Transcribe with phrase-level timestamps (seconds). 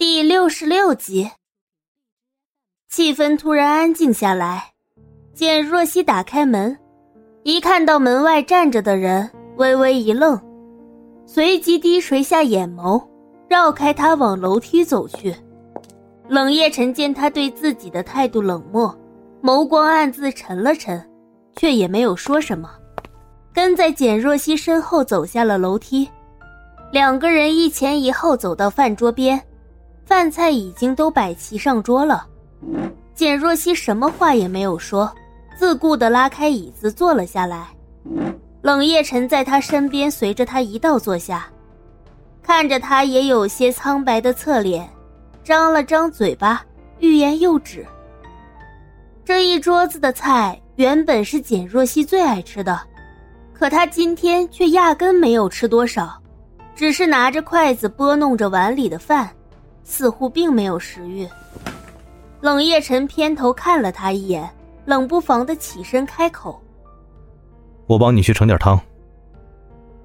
[0.00, 1.30] 第六十六集，
[2.88, 4.72] 气氛突然安静下来。
[5.34, 6.74] 简若曦打开门，
[7.42, 10.40] 一看到门外站着的人，微微一愣，
[11.26, 13.06] 随即低垂下眼眸，
[13.46, 15.36] 绕开他往楼梯走去。
[16.28, 18.98] 冷夜晨见他对自己的态度冷漠，
[19.42, 21.06] 眸光暗自沉了沉，
[21.56, 22.70] 却也没有说什么，
[23.52, 26.08] 跟在简若曦身后走下了楼梯。
[26.90, 29.38] 两个人一前一后走到饭桌边。
[30.04, 32.26] 饭菜已经都摆齐上桌了，
[33.14, 35.12] 简若曦什么话也没有说，
[35.56, 37.68] 自顾地拉开椅子坐了下来。
[38.62, 41.46] 冷夜晨在他身边随着他一道坐下，
[42.42, 44.88] 看着他也有些苍白的侧脸，
[45.44, 46.62] 张了张嘴巴，
[46.98, 47.86] 欲言又止。
[49.24, 52.80] 这一桌子的菜原本是简若曦最爱吃的，
[53.54, 56.20] 可他今天却压根没有吃多少，
[56.74, 59.30] 只是拿着筷子拨弄着碗里的饭。
[59.82, 61.28] 似乎并没有食欲。
[62.40, 64.48] 冷夜晨偏头看了他一眼，
[64.84, 66.60] 冷不防的起身开口
[67.86, 68.80] ：“我帮你去盛点汤。”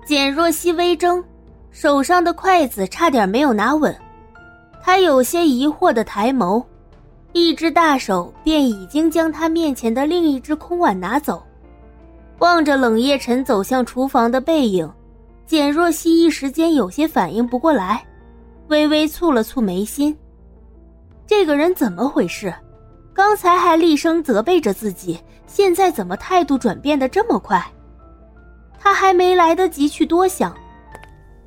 [0.06, 1.24] 简若曦微怔，
[1.72, 3.96] 手上的筷子差点没有拿稳。
[4.82, 6.64] 他有些疑惑的抬眸，
[7.34, 11.42] 一只大手便已经将他面前的另一只空碗拿走。
[12.40, 14.88] 望着冷夜晨走向厨房的背影，
[15.48, 18.06] 简若曦一时间有些反应不过来。
[18.68, 20.18] 微微蹙了蹙眉心，
[21.28, 22.54] 这个人怎么回事？
[23.14, 27.64] 刚才还厉声责备着自己，现在怎么态度转变的这么快？
[28.80, 30.56] 他还没来得及去多想，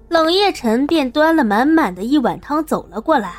[0.08, 3.34] 冷夜晨便端了满满的一碗汤走了过来。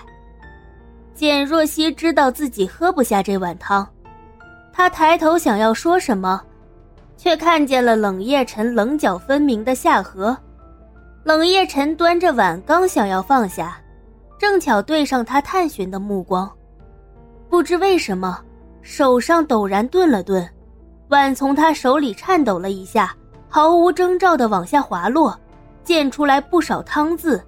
[1.15, 3.87] 简若曦知道自己喝不下这碗汤，
[4.71, 6.41] 她抬头想要说什么，
[7.17, 10.37] 却看见了冷夜晨棱角分明的下颌。
[11.29, 13.79] 冷夜晨端着碗，刚想要放下，
[14.39, 16.51] 正巧对上他探寻的目光。
[17.51, 18.41] 不知为什么，
[18.81, 20.49] 手上陡然顿了顿，
[21.09, 23.15] 碗从他手里颤抖了一下，
[23.47, 25.39] 毫无征兆的往下滑落，
[25.83, 27.39] 溅出来不少汤渍。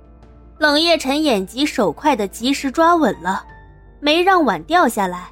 [0.59, 3.44] 冷夜晨眼疾手快的及时抓稳了，
[4.00, 5.30] 没让碗掉下来。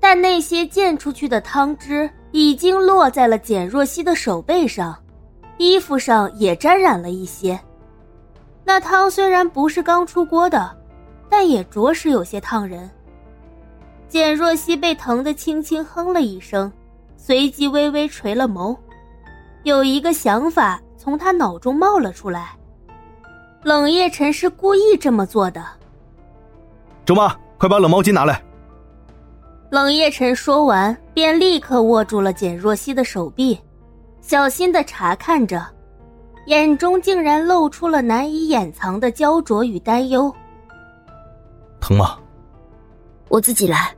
[0.00, 4.96] 但那些溅出去的汤汁已经落在了简若曦的手背上。
[5.58, 7.58] 衣服上也沾染了一些，
[8.66, 10.76] 那汤虽然不是刚出锅的，
[11.30, 12.90] 但也着实有些烫人。
[14.08, 16.70] 简若曦被疼得轻轻哼了一声，
[17.16, 18.76] 随即微微垂了眸，
[19.62, 22.56] 有一个想法从她脑中冒了出来：
[23.62, 25.64] 冷夜晨是故意这么做的。
[27.04, 28.42] 周妈，快把冷毛巾拿来。
[29.70, 33.56] 冷夜晨说完，便立刻握住了简若曦的手臂。
[34.20, 35.64] 小心的查看着，
[36.46, 40.32] 眼中竟然露出了难以掩藏的焦灼与担忧。
[41.80, 42.18] 疼吗？
[43.28, 43.92] 我自己来。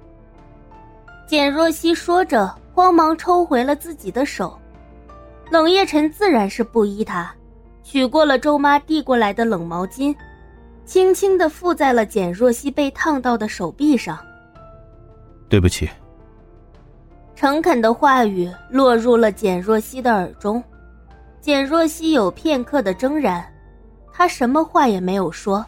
[1.27, 4.59] 简若曦说着，慌忙抽回了自己的手。
[5.51, 7.31] 冷夜晨自然是不依他，
[7.83, 10.15] 取过了周妈递过来的冷毛巾，
[10.87, 14.19] 轻轻的附在了简若曦被烫到的手臂上。
[15.51, 15.89] 对不起。
[17.35, 20.63] 诚恳的话语落入了简若曦的耳中，
[21.41, 23.45] 简若曦有片刻的怔然，
[24.13, 25.65] 她什么话也没有说，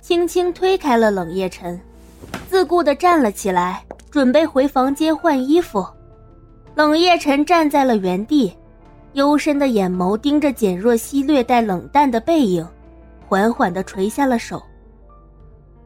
[0.00, 1.80] 轻轻推开了冷夜晨，
[2.48, 5.86] 自顾的站了起来，准备回房间换衣服。
[6.74, 8.56] 冷夜晨站在了原地，
[9.12, 12.66] 幽深的眼眸盯着简若曦略带冷淡的背影，
[13.26, 14.62] 缓缓的垂下了手。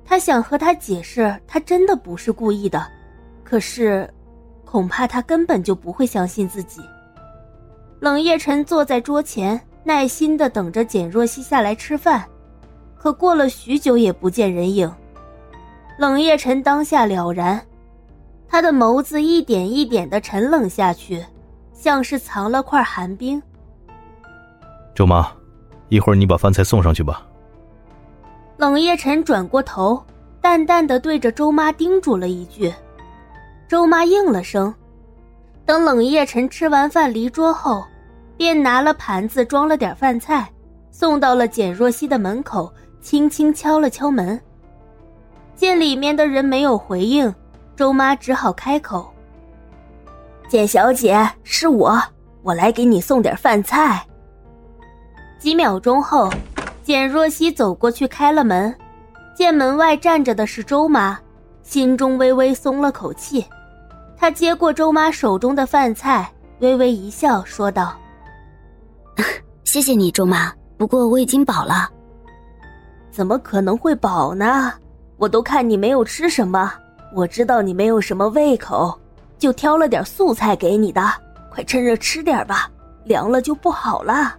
[0.04, 2.86] 他想和他解释，他真的不是故意的，
[3.44, 4.08] 可是。
[4.70, 6.82] 恐怕他根本就不会相信自己。
[8.00, 12.24] 冷夜晨坐在桌前，耐心的等着简若曦下来吃饭，
[12.96, 14.90] 可过了许久也不见人影。
[15.98, 17.60] 冷夜晨当下了然，
[18.48, 21.24] 他的眸子一点一点的沉冷下去，
[21.72, 23.42] 像是藏了块寒冰。
[24.94, 25.28] 周妈，
[25.88, 27.26] 一会儿你把饭菜送上去吧。
[28.58, 30.00] 冷夜晨转过头，
[30.40, 32.72] 淡淡的对着周妈叮嘱了一句。
[33.68, 34.72] 周妈应了声，
[35.68, 37.84] 等冷夜晨吃完饭离桌后，
[38.38, 40.50] 便拿了盘子装了点饭菜，
[40.90, 42.72] 送到了简若曦的门口，
[43.02, 44.40] 轻轻敲了敲门。
[45.54, 47.34] 见里面的人没有回应，
[47.76, 49.12] 周妈只好开口
[50.48, 52.02] ：“简小姐，是我，
[52.40, 54.02] 我来给你送点饭菜。”
[55.38, 56.32] 几秒钟后，
[56.82, 58.74] 简若曦走过去开了门，
[59.36, 61.18] 见门外站着的是周妈，
[61.62, 63.44] 心中微微松了口气。
[64.18, 66.28] 他接过周妈手中的饭菜，
[66.58, 67.96] 微微一笑，说道
[69.62, 70.52] ：“谢谢你，周妈。
[70.76, 71.88] 不过我已经饱了。
[73.12, 74.72] ”“怎么可能会饱呢？
[75.18, 76.72] 我都看你没有吃什么，
[77.14, 78.98] 我知道你没有什么胃口，
[79.38, 81.00] 就挑了点素菜给你的，
[81.50, 82.68] 快趁热吃点吧，
[83.04, 84.36] 凉了就不好了。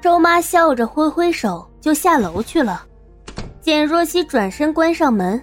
[0.00, 2.84] 周妈笑着挥挥手，就下楼去了。
[3.60, 5.40] 简若曦转身关上门，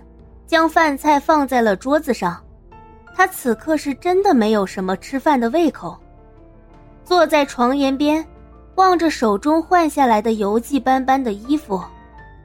[0.48, 2.42] 将饭菜放在了桌子上。
[3.16, 5.98] 他此刻是真的没有什么吃饭的胃口，
[7.04, 8.26] 坐在床沿边，
[8.76, 11.82] 望着手中换下来的油迹斑斑的衣服，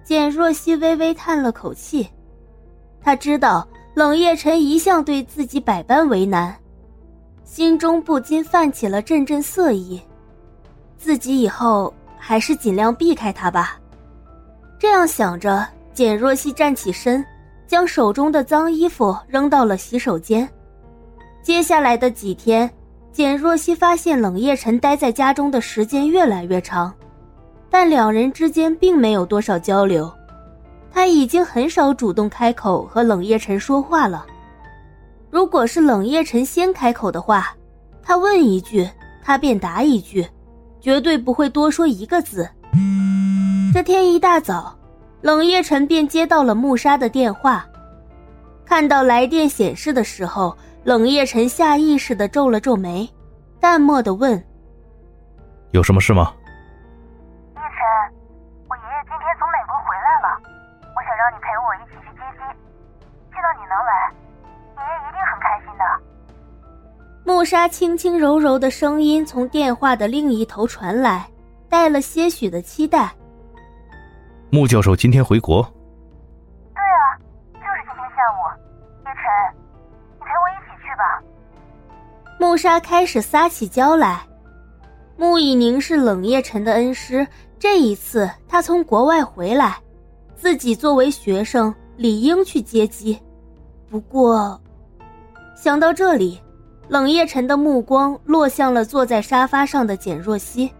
[0.03, 2.09] 简若曦微微叹了口气。
[3.01, 6.55] 她知道冷夜晨一向对自己百般为难，
[7.45, 10.01] 心中不禁泛起了阵阵色意。
[10.97, 11.93] 自己以后。
[12.27, 13.79] 还是尽量避开他吧。
[14.79, 17.23] 这样想着，简若曦站起身，
[17.75, 20.49] 将手中的脏衣服扔到了洗手间。
[21.43, 22.73] 接下来的几天，
[23.11, 26.95] 简若曦发现冷夜晨待在家中的时间越来越长，
[27.69, 30.09] 但两人之间并没有多少交流。
[30.93, 34.25] 他已经很少主动开口和冷夜晨说话了。
[35.29, 37.57] 如果是冷夜晨先开口的话，
[38.05, 38.89] 他问一句，
[39.21, 40.25] 他便答一句。
[40.81, 42.49] 绝对不会多说一个字。
[43.75, 44.79] 这天一大早，
[45.25, 47.65] 冷夜晨便接到了穆沙的电话。
[48.63, 53.09] 看到来电显示的时候，冷夜晨下意识的皱了皱眉，
[53.59, 54.33] 淡漠的问
[55.73, 56.31] ：“有什么事吗？”
[57.57, 58.15] 叶晨，
[58.69, 60.37] 我爷爷今天从美国回来了，
[60.95, 62.45] 我想让你陪我一起去接机。
[63.31, 64.13] 知道你能来，
[64.77, 65.85] 爷爷一定很开心的。
[67.25, 71.27] 穆沙轻轻柔柔的声音从电话的另一头传来，
[71.71, 73.11] 带了些许的期待。
[74.55, 75.65] 穆教授今天回国？
[76.73, 77.19] 对啊，
[77.55, 78.39] 就是今天下午。
[79.05, 79.25] 叶晨，
[80.17, 81.21] 你陪我一起去吧。
[82.39, 84.21] 穆莎开始撒起娇来。
[85.17, 87.27] 穆以宁是冷夜晨的恩师，
[87.59, 89.77] 这一次他从国外回来，
[90.37, 93.21] 自己作为学生理应去接机。
[93.91, 94.61] 不过，
[95.57, 96.41] 想到这里。
[96.87, 100.73] 冷夜晨的目光落向了坐在沙发上的简若曦，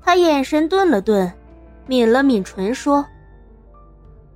[0.00, 1.32] 他眼神顿了顿，
[1.86, 3.04] 抿了抿唇，说：“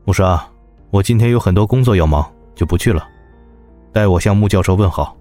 [0.05, 0.45] 穆沙，
[0.91, 3.07] 我今天有很多工作要忙，就不去了，
[3.93, 5.17] 代我向穆教授问好。”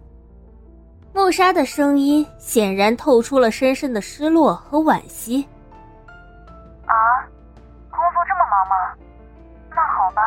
[1.13, 5.47] 穆沙的声音显然透出了深深的失落和惋惜。
[6.85, 6.93] “啊，
[7.89, 8.75] 工作这么忙吗？
[9.69, 10.21] 那好吧。”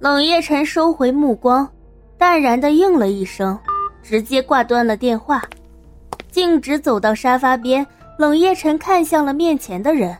[0.00, 1.68] 冷夜晨收回目光，
[2.16, 3.58] 淡然的应了一声。
[4.02, 5.42] 直接挂断了电话，
[6.30, 7.86] 径直走到沙发边。
[8.16, 10.16] 冷夜晨看向了面前的人。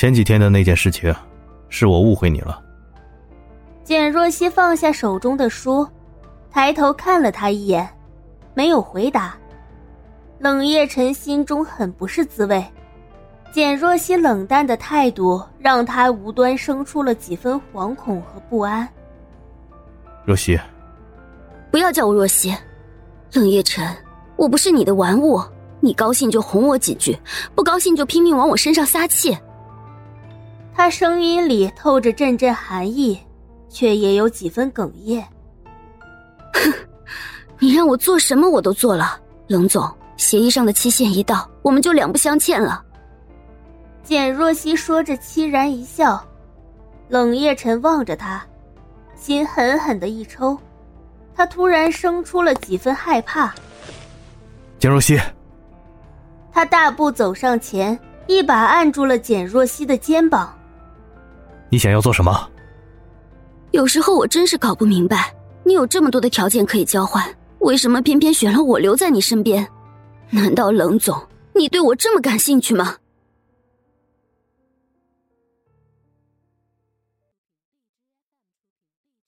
[0.00, 1.14] 前几天的那件事情，
[1.68, 2.58] 是我误会你了。
[3.84, 5.86] 简若曦放下手中的书，
[6.50, 7.86] 抬头看了他一眼，
[8.54, 9.36] 没有回答。
[10.38, 12.64] 冷夜晨心中很不是滋味，
[13.52, 18.88] 简若曦冷淡的态度让他无端生出了几分惶恐和不安。
[20.24, 20.58] 若曦。
[21.70, 22.54] 不要叫我若曦，
[23.34, 23.86] 冷夜晨，
[24.36, 25.38] 我不是你的玩物，
[25.78, 27.14] 你高兴就哄我几句，
[27.54, 29.36] 不高兴就拼命往我身上撒气。
[30.82, 33.20] 他声音里透着阵阵寒意，
[33.68, 35.22] 却也有几分哽咽。
[36.54, 36.72] 哼，
[37.58, 39.86] 你让我做什么我都做了，冷总，
[40.16, 42.82] 协议上的期限一到，我们就两不相欠了。
[44.02, 46.18] 简若曦说着凄然一笑，
[47.10, 48.42] 冷夜晨望着他，
[49.14, 50.58] 心狠狠的一抽。
[51.34, 53.54] 他突然生出了几分害怕。
[54.78, 55.20] 简若曦，
[56.50, 60.56] 他大步走上前，一把按住了简若曦的肩膀。
[61.70, 62.48] 你想要做什么？
[63.70, 65.32] 有时候我真是搞不明白，
[65.64, 67.24] 你有这么多的条件可以交换，
[67.60, 69.66] 为什么偏偏选了我留在你身边？
[70.30, 71.16] 难道冷总，
[71.54, 72.96] 你对我这么感兴趣吗？